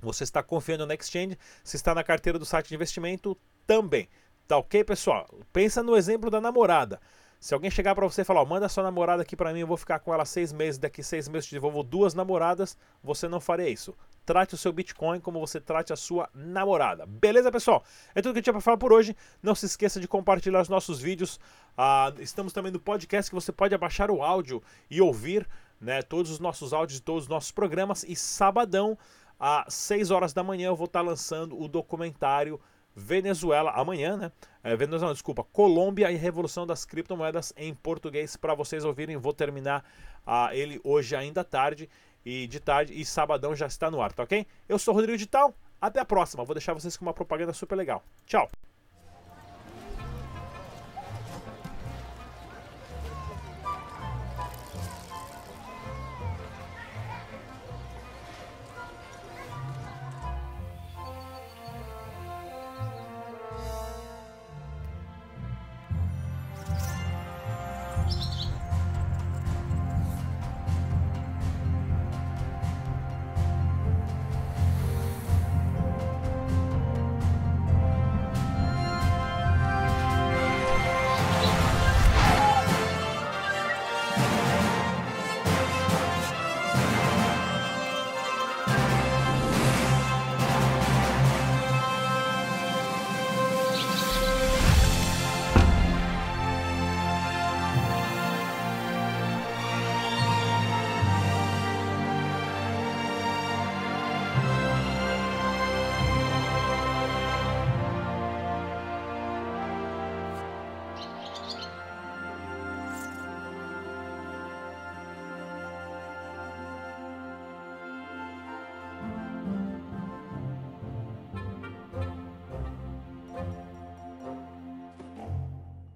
você 0.00 0.24
está 0.24 0.42
confiando 0.42 0.86
na 0.86 0.94
exchange, 0.94 1.38
se 1.62 1.76
está 1.76 1.94
na 1.94 2.04
carteira 2.04 2.38
do 2.38 2.44
site 2.44 2.68
de 2.68 2.74
investimento, 2.74 3.36
também. 3.66 4.08
Tá 4.46 4.56
ok, 4.56 4.82
pessoal? 4.84 5.26
Pensa 5.52 5.82
no 5.82 5.96
exemplo 5.96 6.30
da 6.30 6.40
namorada. 6.40 7.00
Se 7.40 7.54
alguém 7.54 7.70
chegar 7.70 7.94
para 7.94 8.06
você 8.06 8.22
e 8.22 8.24
falar, 8.24 8.42
oh, 8.42 8.46
manda 8.46 8.68
sua 8.68 8.82
namorada 8.82 9.22
aqui 9.22 9.36
para 9.36 9.52
mim, 9.52 9.60
eu 9.60 9.66
vou 9.66 9.76
ficar 9.76 10.00
com 10.00 10.12
ela 10.12 10.24
seis 10.24 10.52
meses, 10.52 10.76
daqui 10.76 11.04
seis 11.04 11.28
meses 11.28 11.48
te 11.48 11.54
devolvo 11.54 11.84
duas 11.84 12.12
namoradas, 12.12 12.76
você 13.00 13.28
não 13.28 13.40
faria 13.40 13.68
isso. 13.68 13.96
Trate 14.26 14.54
o 14.54 14.58
seu 14.58 14.72
Bitcoin 14.72 15.20
como 15.20 15.38
você 15.38 15.60
trate 15.60 15.92
a 15.92 15.96
sua 15.96 16.28
namorada. 16.34 17.06
Beleza, 17.06 17.52
pessoal? 17.52 17.84
É 18.12 18.20
tudo 18.20 18.32
que 18.32 18.40
eu 18.40 18.42
tinha 18.42 18.52
para 18.52 18.60
falar 18.60 18.76
por 18.76 18.92
hoje. 18.92 19.16
Não 19.40 19.54
se 19.54 19.66
esqueça 19.66 20.00
de 20.00 20.08
compartilhar 20.08 20.60
os 20.60 20.68
nossos 20.68 21.00
vídeos. 21.00 21.38
Ah, 21.76 22.12
estamos 22.18 22.52
também 22.52 22.72
no 22.72 22.80
podcast 22.80 23.30
que 23.30 23.34
você 23.34 23.52
pode 23.52 23.74
abaixar 23.74 24.10
o 24.10 24.20
áudio 24.20 24.60
e 24.90 25.00
ouvir 25.00 25.48
né, 25.80 26.02
todos 26.02 26.32
os 26.32 26.40
nossos 26.40 26.72
áudios, 26.72 26.98
todos 26.98 27.24
os 27.24 27.28
nossos 27.28 27.52
programas. 27.52 28.02
E 28.02 28.16
sabadão 28.16 28.98
às 29.38 29.74
6 29.74 30.10
horas 30.10 30.32
da 30.32 30.42
manhã 30.42 30.68
eu 30.68 30.76
vou 30.76 30.86
estar 30.86 31.00
lançando 31.00 31.60
o 31.60 31.68
documentário 31.68 32.60
Venezuela, 32.94 33.70
amanhã, 33.70 34.16
né? 34.16 34.32
É, 34.62 34.74
Venezuela, 34.74 35.14
desculpa, 35.14 35.44
Colômbia 35.44 36.10
e 36.10 36.16
Revolução 36.16 36.66
das 36.66 36.84
Criptomoedas 36.84 37.52
em 37.56 37.72
português 37.72 38.36
para 38.36 38.54
vocês 38.54 38.84
ouvirem. 38.84 39.16
Vou 39.16 39.32
terminar 39.32 39.84
uh, 40.26 40.52
ele 40.52 40.80
hoje 40.82 41.14
ainda 41.14 41.44
tarde 41.44 41.88
e 42.24 42.46
de 42.48 42.58
tarde 42.58 42.92
e 42.92 43.04
sabadão 43.04 43.54
já 43.54 43.66
está 43.66 43.90
no 43.90 44.02
ar, 44.02 44.12
tá 44.12 44.24
ok? 44.24 44.44
Eu 44.68 44.78
sou 44.78 44.92
Rodrigo 44.92 45.16
Digital, 45.16 45.54
até 45.80 46.00
a 46.00 46.04
próxima. 46.04 46.44
Vou 46.44 46.54
deixar 46.54 46.74
vocês 46.74 46.96
com 46.96 47.04
uma 47.04 47.14
propaganda 47.14 47.52
super 47.52 47.76
legal. 47.76 48.02
Tchau! 48.26 48.48